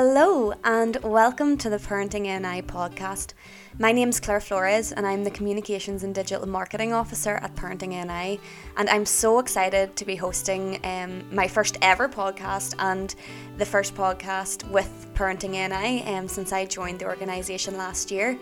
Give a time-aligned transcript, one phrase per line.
[0.00, 3.32] Hello, and welcome to the Parenting NI podcast.
[3.80, 7.88] My name is Claire Flores, and I'm the Communications and Digital Marketing Officer at Parenting
[7.88, 8.38] NI.
[8.76, 13.12] And I'm so excited to be hosting um, my first ever podcast and
[13.56, 18.38] the first podcast with Parenting NI um, since I joined the organisation last year.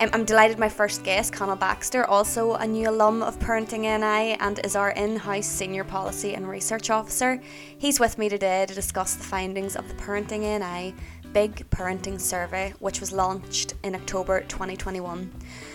[0.00, 4.36] Um, I'm delighted my first guest, Conal Baxter, also a new alum of Parenting NI
[4.40, 7.40] and is our in house Senior Policy and Research Officer.
[7.78, 10.94] He's with me today to discuss the findings of the Parenting NI
[11.32, 15.30] Big Parenting Survey, which was launched in October 2021.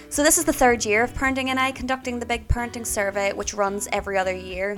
[0.10, 3.54] So, this is the third year of Parenting NI conducting the Big Parenting Survey, which
[3.54, 4.78] runs every other year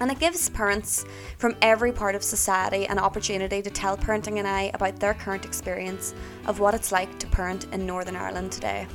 [0.00, 1.04] and it gives parents
[1.38, 6.14] from every part of society an opportunity to tell Parenting NI about their current experience
[6.46, 8.86] of what it's like to parent in Northern Ireland today.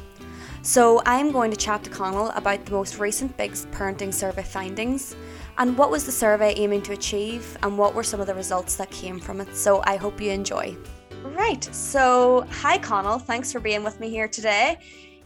[0.64, 5.16] So, I'm going to chat to Conal about the most recent Big Parenting Survey findings
[5.58, 8.76] and what was the survey aiming to achieve and what were some of the results
[8.76, 9.56] that came from it.
[9.56, 10.78] So, I hope you enjoy.
[11.24, 14.78] Right, so hi Conal, thanks for being with me here today.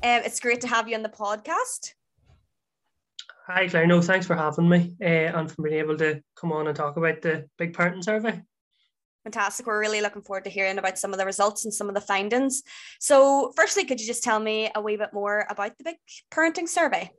[0.03, 1.93] Um, it's great to have you on the podcast.
[3.47, 3.85] Hi, Claire.
[3.85, 6.97] No, thanks for having me uh, and for being able to come on and talk
[6.97, 8.41] about the big parenting survey.
[9.23, 9.67] Fantastic.
[9.67, 12.01] We're really looking forward to hearing about some of the results and some of the
[12.01, 12.63] findings.
[12.99, 15.97] So, firstly, could you just tell me a wee bit more about the big
[16.31, 17.11] parenting survey?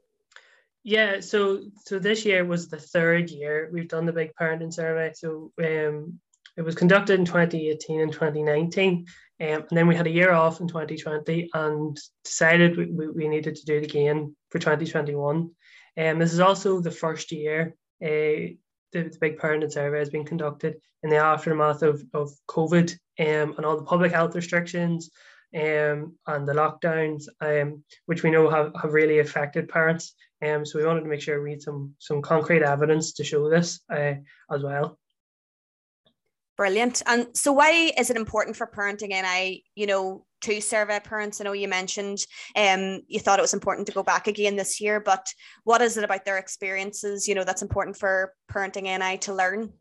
[0.83, 5.13] Yeah, so so this year was the third year we've done the big parenting survey.
[5.15, 6.19] So um,
[6.57, 9.07] it was conducted in 2018 and 2019.
[9.39, 13.29] Um, and then we had a year off in 2020 and decided we, we, we
[13.29, 15.51] needed to do it again for 2021.
[15.99, 18.55] Um, this is also the first year uh,
[18.93, 23.55] the, the big parent survey has been conducted in the aftermath of, of COVID um,
[23.57, 25.11] and all the public health restrictions
[25.55, 30.15] um, and the lockdowns, um, which we know have, have really affected parents.
[30.45, 33.49] Um, so we wanted to make sure we had some some concrete evidence to show
[33.49, 34.15] this uh,
[34.51, 34.99] as well.
[36.57, 37.03] Brilliant.
[37.07, 41.41] And so why is it important for parenting NI, you know, to survey parents?
[41.41, 42.19] I know you mentioned
[42.57, 45.27] um you thought it was important to go back again this year, but
[45.65, 49.73] what is it about their experiences, you know, that's important for parenting NI to learn?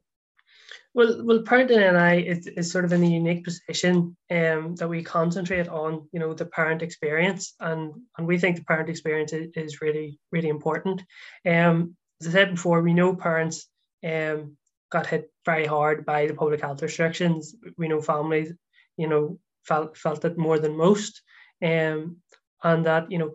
[0.95, 5.03] Well, well, parenting NI is, is sort of in a unique position um, that we
[5.03, 9.49] concentrate on, you know, the parent experience, and and we think the parent experience is,
[9.55, 11.03] is really really important.
[11.45, 13.67] Um, as I said before, we know parents
[14.05, 14.55] um,
[14.89, 17.55] got hit very hard by the public health restrictions.
[17.77, 18.53] We know families,
[18.95, 21.21] you know, felt felt it more than most,
[21.63, 22.17] um,
[22.63, 23.33] and that you know,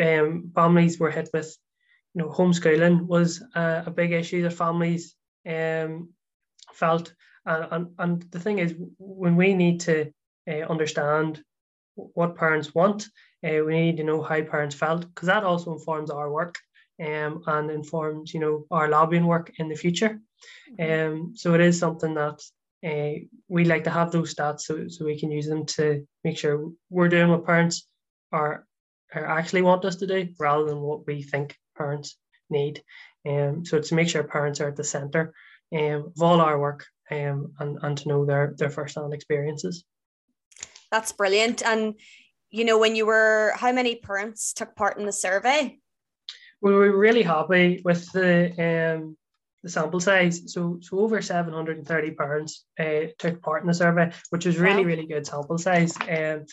[0.00, 1.56] um, families were hit with,
[2.14, 5.14] you know, homeschooling was a, a big issue that families
[5.48, 6.10] um
[6.72, 7.14] felt,
[7.46, 10.12] and, and and the thing is, when we need to
[10.50, 11.42] uh, understand
[11.94, 13.08] what parents want,
[13.44, 16.58] uh, we need to know how parents felt because that also informs our work
[17.00, 20.20] um, and informs you know our lobbying work in the future.
[20.78, 21.12] Mm-hmm.
[21.14, 22.40] Um, so it is something that
[22.86, 26.38] uh, we like to have those stats so, so we can use them to make
[26.38, 27.86] sure we're doing what parents
[28.32, 28.64] are,
[29.14, 32.16] are actually want us to do rather than what we think parents
[32.50, 32.82] need.
[33.28, 35.34] Um, so to make sure parents are at the centre
[35.74, 39.84] um, of all our work um, and, and to know their, their first-hand experiences.
[40.90, 41.62] That's brilliant.
[41.62, 41.94] And,
[42.50, 45.78] you know, when you were, how many parents took part in the survey?
[46.60, 49.16] We were really happy with the um,
[49.62, 50.52] the sample size.
[50.52, 55.06] So, so over 730 parents uh, took part in the survey, which was really, really
[55.06, 55.96] good sample size.
[56.00, 56.46] Um,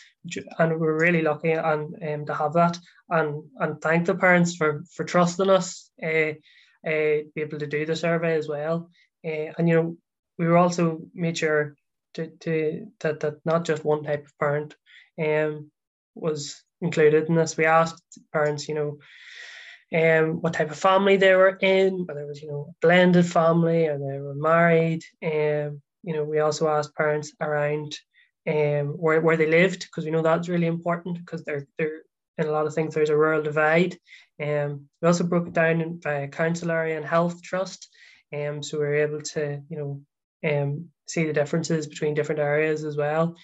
[0.58, 2.78] and we're really lucky and um, to have that.
[3.08, 6.32] And and thank the parents for for trusting us uh,
[6.86, 8.90] uh, be able to do the survey as well.
[9.24, 9.96] Uh, and you know,
[10.38, 11.76] we were also made sure
[12.14, 14.74] to, to that that not just one type of parent
[15.18, 15.70] um
[16.14, 17.56] was included in this.
[17.56, 18.02] We asked
[18.32, 18.98] parents, you know,
[19.94, 23.26] um, what type of family they were in, whether it was, you know, a blended
[23.26, 25.02] family or they were married.
[25.22, 27.96] Um, you know, we also asked parents around
[28.48, 32.02] um, where, where they lived because we know that's really important because they're, they're
[32.38, 33.96] in a lot of things there's a rural divide.
[34.40, 37.88] Um, we also broke it down by council area and health trust.
[38.34, 40.02] Um, so we were able to, you know,
[40.44, 43.36] um, see the differences between different areas as well.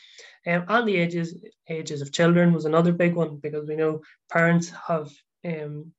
[0.47, 1.37] Um, and the ages
[1.69, 5.11] ages of children was another big one because we know parents have
[5.45, 5.93] um,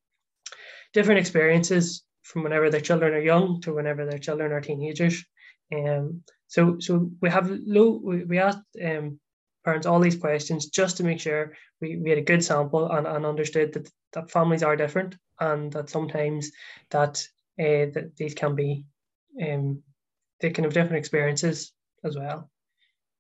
[0.94, 5.24] different experiences from whenever their children are young to whenever their children are teenagers.
[5.76, 9.20] Um, so so we have low we, we asked um,
[9.66, 13.08] parents all these questions just to make sure we, we had a good sample and,
[13.08, 16.52] and understood that, that families are different and that sometimes
[16.92, 17.26] that
[17.60, 18.86] uh, that these can be
[19.42, 19.82] um,
[20.40, 21.72] they can have different experiences
[22.04, 22.50] as well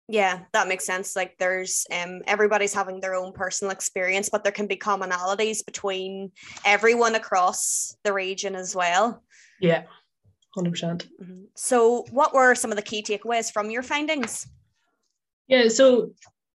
[0.09, 4.51] yeah that makes sense like there's um everybody's having their own personal experience but there
[4.51, 6.31] can be commonalities between
[6.65, 9.23] everyone across the region as well.
[9.59, 9.83] Yeah.
[10.57, 10.69] 100%.
[10.71, 11.43] Mm-hmm.
[11.55, 14.47] so what were some of the key takeaways from your findings?
[15.47, 16.11] Yeah, so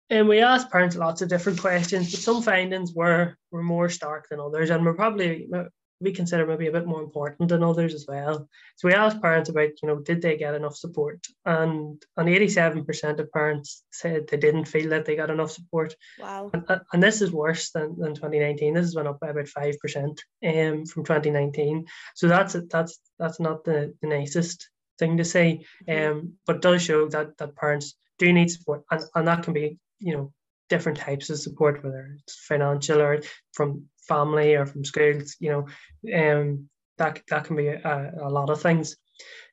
[0.09, 4.29] and we asked parents lots of different questions, but some findings were were more stark
[4.29, 5.49] than others, and we're probably
[5.99, 8.47] we consider maybe a bit more important than others as well.
[8.75, 11.25] So we asked parents about, you know, did they get enough support?
[11.45, 15.95] And and 87% of parents said they didn't feel that they got enough support.
[16.19, 16.51] Wow.
[16.53, 18.73] And, and this is worse than, than 2019.
[18.73, 21.85] This has went up by about 5% um, from 2019.
[22.15, 24.69] So that's that's that's not the, the nicest
[24.99, 25.63] thing to say.
[25.87, 26.17] Mm-hmm.
[26.17, 29.79] Um, but does show that that parents do need support and, and that can be,
[29.99, 30.33] you know,
[30.69, 33.19] different types of support, whether it's financial or
[33.53, 35.67] from family or from schools, you know,
[36.13, 38.95] um, that that can be a, a lot of things.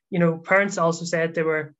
[0.09, 1.73] You know, parents also said they were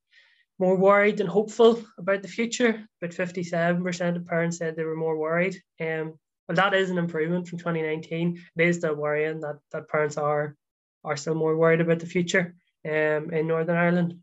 [0.60, 2.88] more worried and hopeful about the future.
[3.02, 5.62] But 57% of parents said they were more worried.
[5.80, 6.18] Um,
[6.48, 8.42] well, that is an improvement from 2019.
[8.58, 10.56] It is still worrying that, that parents are
[11.04, 14.16] are still more worried about the future um, in Northern Ireland.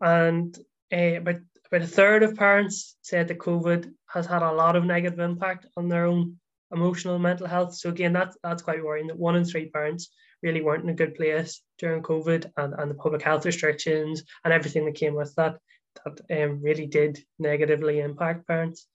[0.00, 0.56] And
[0.92, 1.40] uh, about,
[1.74, 5.66] about a third of parents said that COVID has had a lot of negative impact
[5.76, 6.36] on their own
[6.70, 7.74] emotional and mental health.
[7.74, 10.10] So again, that's that's quite worrying that one in three parents
[10.40, 14.52] really weren't in a good place during COVID and, and the public health restrictions and
[14.52, 15.56] everything that came with that
[16.04, 18.86] that um, really did negatively impact parents.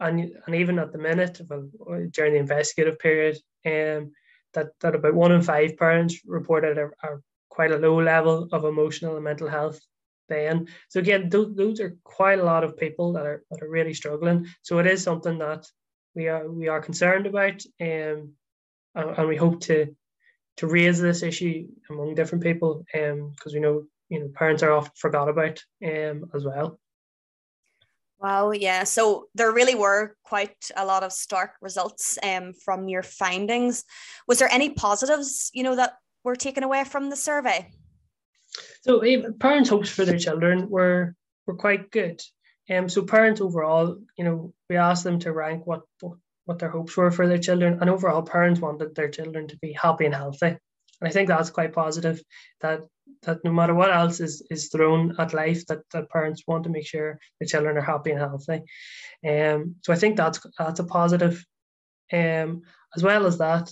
[0.00, 1.68] And, and even at the minute, well,
[2.10, 4.12] during the investigative period, um,
[4.54, 7.18] that, that about one in five parents reported a, a
[7.48, 9.80] quite a low level of emotional and mental health
[10.28, 10.68] then.
[10.88, 13.94] So again, those, those are quite a lot of people that are that are really
[13.94, 14.46] struggling.
[14.62, 15.66] So it is something that
[16.14, 18.32] we are we are concerned about, um,
[18.94, 19.94] and, we hope to
[20.58, 24.72] to raise this issue among different people, um, because we know you know parents are
[24.72, 26.78] often forgot about, um, as well.
[28.20, 28.82] Wow, yeah.
[28.82, 33.84] So there really were quite a lot of stark results um, from your findings.
[34.26, 37.70] Was there any positives, you know, that were taken away from the survey?
[38.88, 39.02] So
[39.38, 41.14] parents' hopes for their children were
[41.46, 42.22] were quite good.
[42.70, 45.82] Um, so parents overall, you know, we asked them to rank what
[46.46, 49.74] what their hopes were for their children, and overall, parents wanted their children to be
[49.74, 50.46] happy and healthy.
[50.46, 52.22] And I think that's quite positive.
[52.62, 52.80] That
[53.24, 56.70] that no matter what else is is thrown at life, that, that parents want to
[56.70, 58.62] make sure the children are happy and healthy.
[59.28, 61.44] Um, so I think that's that's a positive.
[62.10, 62.62] Um,
[62.96, 63.70] as well as that,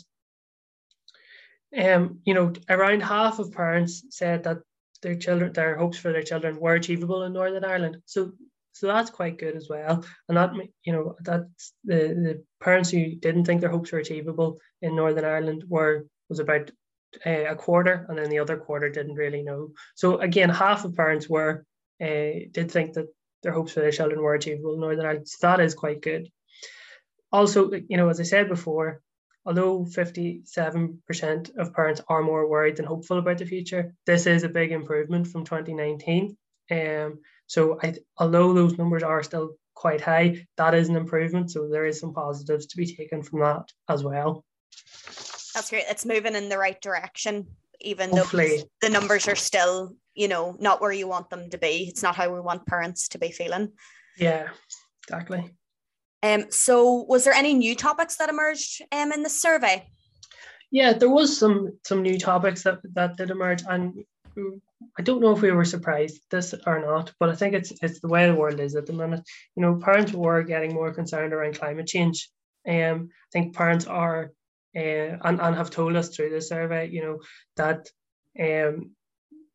[1.74, 4.58] um, you know, around half of parents said that
[5.02, 7.98] their children, their hopes for their children were achievable in Northern Ireland.
[8.06, 8.32] So
[8.72, 10.04] so that's quite good as well.
[10.28, 10.52] And that
[10.84, 15.24] you know that's the the parents who didn't think their hopes were achievable in Northern
[15.24, 16.70] Ireland were was about
[17.24, 19.70] uh, a quarter, and then the other quarter didn't really know.
[19.94, 21.64] So again, half of parents were
[22.02, 23.06] uh, did think that
[23.42, 25.28] their hopes for their children were achievable in Northern Ireland.
[25.28, 26.28] So that is quite good.
[27.32, 29.00] Also, you know, as I said before,
[29.46, 34.48] although 57% of parents are more worried than hopeful about the future, this is a
[34.48, 36.36] big improvement from 2019.
[36.70, 41.52] Um, so I, although those numbers are still quite high, that is an improvement.
[41.52, 44.44] So there is some positives to be taken from that as well.
[45.54, 45.84] That's great.
[45.88, 47.46] It's moving in the right direction,
[47.80, 48.58] even Hopefully.
[48.58, 51.86] though the numbers are still, you know, not where you want them to be.
[51.88, 53.72] It's not how we want parents to be feeling.
[54.18, 54.48] Yeah,
[55.04, 55.52] exactly.
[56.26, 59.88] Um, so was there any new topics that emerged um, in the survey?
[60.70, 64.04] Yeah, there was some some new topics that, that did emerge and
[64.98, 68.00] I don't know if we were surprised this or not, but I think it's it's
[68.00, 69.22] the way the world is at the minute.
[69.54, 72.28] You know, parents were getting more concerned around climate change.
[72.68, 74.32] Um, I think parents are
[74.76, 77.18] uh, and, and have told us through the survey, you know,
[77.56, 77.88] that
[78.38, 78.90] um,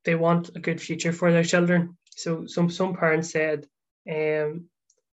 [0.04, 1.98] they want a good future for their children.
[2.16, 3.68] So some some parents said
[4.10, 4.70] um,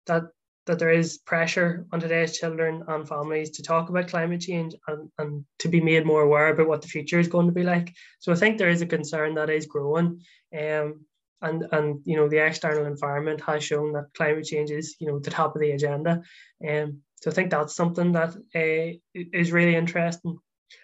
[0.06, 0.24] that
[0.66, 5.10] that there is pressure on today's children and families to talk about climate change and,
[5.18, 7.92] and to be made more aware about what the future is going to be like.
[8.20, 10.20] So I think there is a concern that is growing.
[10.58, 11.04] Um,
[11.42, 15.18] and, and you know the external environment has shown that climate change is you know
[15.18, 16.22] the top of the agenda.
[16.66, 20.38] Um, so I think that's something that uh, is really interesting.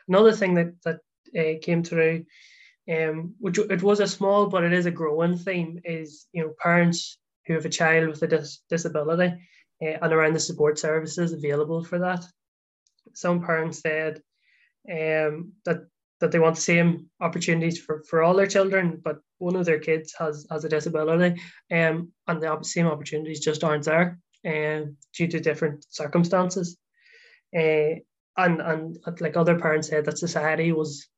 [0.06, 0.98] Another thing that that
[1.38, 2.26] uh, came through,
[2.90, 6.52] um, which it was a small but it is a growing theme, is you know
[6.62, 9.32] parents who have a child with a dis- disability
[9.82, 12.24] uh, and around the support services available for that.
[13.14, 14.22] Some parents said
[14.90, 15.86] um, that
[16.20, 19.78] that they want the same opportunities for, for all their children, but one of their
[19.78, 21.40] kids has, has a disability
[21.72, 26.76] um, and the same opportunities just aren't there um, due to different circumstances.
[27.56, 27.96] Uh,
[28.36, 31.08] and, and like other parents said that society was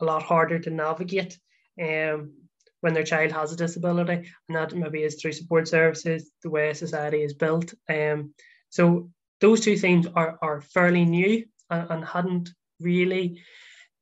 [0.00, 1.38] a lot harder to navigate
[1.82, 2.34] um,
[2.80, 6.72] when their child has a disability, and that maybe is through support services, the way
[6.72, 7.74] society is built.
[7.88, 8.34] Um,
[8.68, 9.10] so
[9.40, 13.42] those two things are, are fairly new and, and hadn't really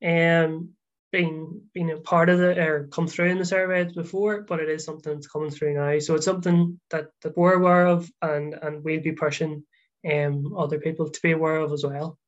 [0.05, 0.69] um,
[1.11, 4.69] been been a part of the or come through in the surveys before, but it
[4.69, 5.97] is something that's coming through now.
[5.99, 9.63] So it's something that, that we're aware of and and we'll be pushing
[10.09, 12.18] um other people to be aware of as well.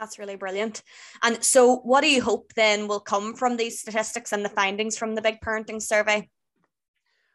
[0.00, 0.82] That's really brilliant.
[1.22, 4.96] And so what do you hope then will come from these statistics and the findings
[4.96, 6.28] from the big parenting survey?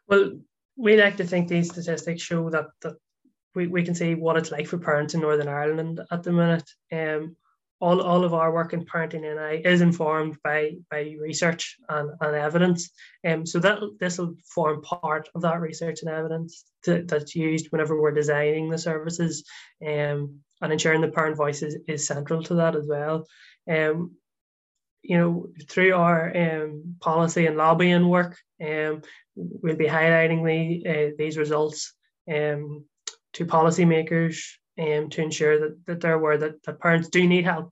[0.08, 0.32] Well,
[0.76, 2.96] we like to think these statistics show that that
[3.54, 6.70] we, we can see what it's like for parents in Northern Ireland at the minute.
[6.92, 7.38] Um,
[7.86, 12.36] all, all of our work in parenting NI is informed by by research and, and
[12.36, 12.90] evidence.
[13.28, 17.68] Um, so that this will form part of that research and evidence to, that's used
[17.72, 19.44] whenever we're designing the services.
[19.86, 23.28] Um, and ensuring the parent voice is, is central to that as well.
[23.70, 24.16] Um,
[25.04, 29.04] you know, through our um, policy and lobbying work, um,
[29.36, 31.94] we'll be highlighting the, uh, these results
[32.28, 32.86] um,
[33.34, 34.38] to policymakers
[34.80, 37.72] um, to ensure that, that they're aware that, parents do need help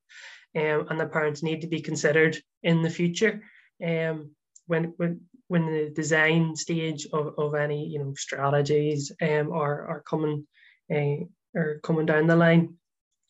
[0.56, 3.42] um, and that parents need to be considered in the future
[3.86, 4.32] um,
[4.68, 10.04] when, when, when the design stage of, of any you know strategies um, are, are
[10.08, 10.48] coming
[10.94, 12.76] uh, are coming down the line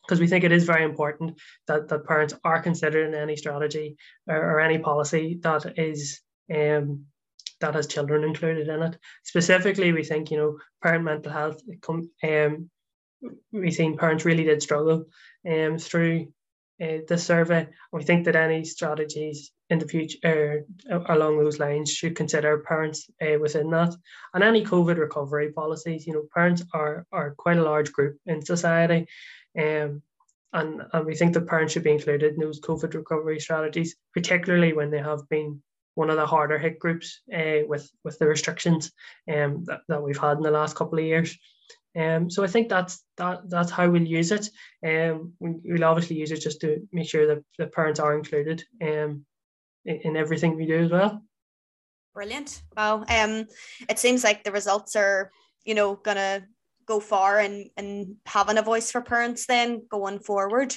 [0.02, 3.96] because we think it is very important that, that parents are considered in any strategy
[4.28, 6.20] or, or any policy that is
[6.54, 7.04] um,
[7.60, 8.98] that has children included in it.
[9.24, 11.60] Specifically, we think you know parent mental health.
[12.22, 12.70] Um,
[13.52, 15.06] we've seen parents really did struggle
[15.48, 16.32] um, through
[16.82, 17.68] uh, the survey.
[17.92, 23.08] We think that any strategies in the future uh, along those lines should consider parents
[23.22, 23.94] uh, within that.
[24.32, 28.44] And any COVID recovery policies, you know, parents are are quite a large group in
[28.44, 29.06] society.
[29.58, 30.02] Um,
[30.52, 34.72] and, and we think that parents should be included in those COVID recovery strategies, particularly
[34.72, 35.60] when they have been
[35.96, 38.92] one of the harder hit groups uh, with with the restrictions
[39.32, 41.36] um, that, that we've had in the last couple of years.
[41.96, 44.48] Um, so I think that's that that's how we'll use it.
[44.84, 49.24] Um, we'll obviously use it just to make sure that the parents are included um,
[49.84, 51.22] in, in everything we do as well.
[52.14, 52.62] Brilliant!
[52.76, 53.04] Wow.
[53.08, 53.46] Um,
[53.88, 55.30] it seems like the results are
[55.64, 56.44] you know gonna
[56.86, 60.76] go far and and having a voice for parents then going forward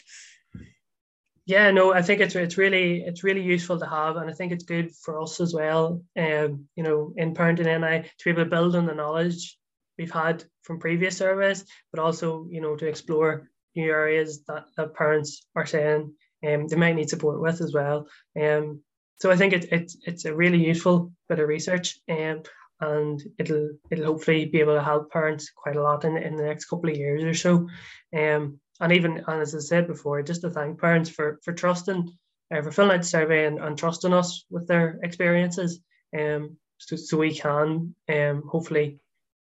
[1.46, 4.52] yeah no i think it's it's really it's really useful to have and i think
[4.52, 8.44] it's good for us as well um you know in parenting NI to be able
[8.44, 9.58] to build on the knowledge
[9.98, 14.94] we've had from previous surveys but also you know to explore new areas that, that
[14.94, 16.14] parents are saying
[16.48, 18.08] um, they might need support with as well
[18.40, 18.80] um
[19.20, 22.44] so i think it's it's it's a really useful bit of research um,
[22.80, 26.44] and it'll it'll hopefully be able to help parents quite a lot in, in the
[26.44, 27.68] next couple of years or so.
[28.16, 32.12] Um, and even and as I said before, just to thank parents for for trusting,
[32.54, 35.80] uh, for filling out the survey and, and trusting us with their experiences,
[36.18, 39.00] um, so, so we can um hopefully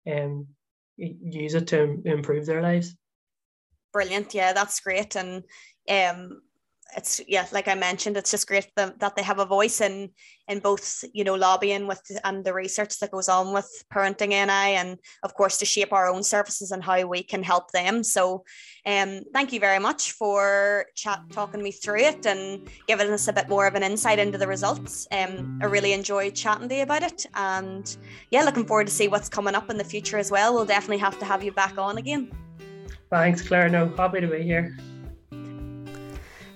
[0.10, 0.48] um
[0.97, 2.95] use it to improve their lives.
[3.93, 5.43] Brilliant, yeah, that's great, and
[5.89, 6.41] um
[6.95, 10.09] it's yeah like i mentioned it's just great that, they have a voice in
[10.47, 14.75] in both you know lobbying with and the research that goes on with parenting ni
[14.75, 18.03] and of course to shape our own services and how we can help them.
[18.03, 18.43] So
[18.85, 23.33] um thank you very much for chat talking me through it and giving us a
[23.33, 25.07] bit more of an insight into the results.
[25.11, 27.97] Um i really enjoyed chatting to you about it and
[28.31, 30.53] yeah looking forward to see what's coming up in the future as well.
[30.53, 32.31] We'll definitely have to have you back on again.
[33.09, 33.69] Thanks claire.
[33.69, 34.77] No happy to be here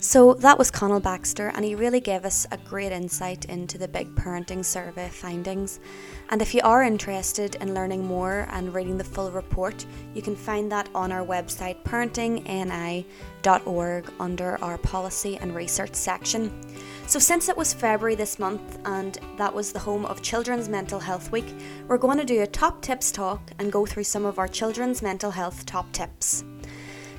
[0.02, 3.88] so that was Conal Baxter, and he really gave us a great insight into the
[3.88, 5.82] big parenting survey findings.
[6.30, 10.38] And if you are interested in learning more and reading the full report, you can
[10.38, 16.66] find that on our website parentingni.org under our policy and research section.
[17.08, 21.00] So, since it was February this month and that was the home of Children's Mental
[21.00, 21.54] Health Week,
[21.90, 25.02] we're going to do a top tips talk and go through some of our children's
[25.02, 26.46] mental health top tips.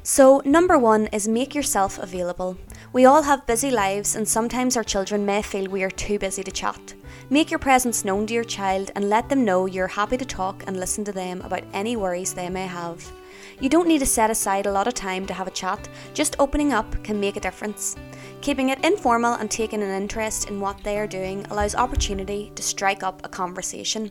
[0.02, 2.56] So, number one is make yourself available.
[2.92, 6.42] We all have busy lives, and sometimes our children may feel we are too busy
[6.42, 6.94] to chat.
[7.28, 10.64] Make your presence known to your child and let them know you're happy to talk
[10.66, 13.12] and listen to them about any worries they may have.
[13.60, 16.34] You don't need to set aside a lot of time to have a chat, just
[16.38, 17.94] opening up can make a difference.
[18.40, 22.62] Keeping it informal and taking an interest in what they are doing allows opportunity to
[22.62, 24.10] strike up a conversation.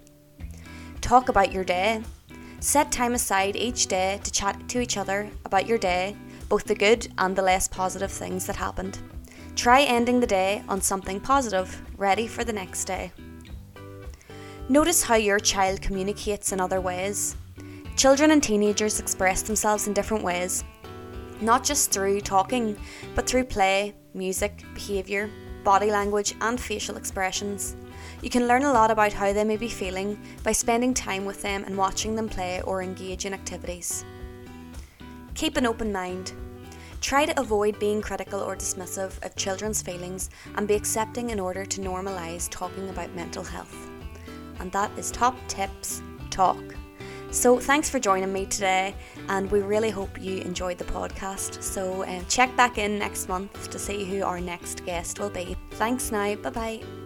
[1.01, 2.03] Talk about your day.
[2.61, 6.15] Set time aside each day to chat to each other about your day,
[6.49, 8.99] both the good and the less positive things that happened.
[9.55, 13.13] Try ending the day on something positive, ready for the next day.
[14.67, 17.37] Notice how your child communicates in other ways.
[17.95, 20.63] Children and teenagers express themselves in different ways,
[21.41, 22.77] not just through talking,
[23.15, 25.29] but through play, music, behaviour,
[25.63, 27.77] body language, and facial expressions.
[28.21, 31.41] You can learn a lot about how they may be feeling by spending time with
[31.41, 34.03] them and watching them play or engage in activities.
[35.35, 36.33] Keep an open mind.
[36.99, 41.65] Try to avoid being critical or dismissive of children's feelings and be accepting in order
[41.65, 43.89] to normalise talking about mental health.
[44.59, 46.61] And that is Top Tips Talk.
[47.31, 48.95] So, thanks for joining me today,
[49.29, 51.61] and we really hope you enjoyed the podcast.
[51.61, 55.55] So, um, check back in next month to see who our next guest will be.
[55.71, 56.98] Thanks now, bye bye.